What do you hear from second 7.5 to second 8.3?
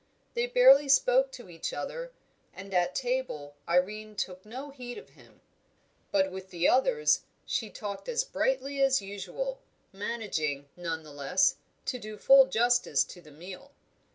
talked as